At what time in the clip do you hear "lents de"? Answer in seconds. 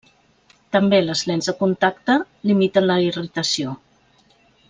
1.31-1.55